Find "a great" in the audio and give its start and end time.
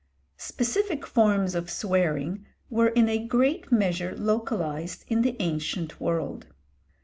3.07-3.71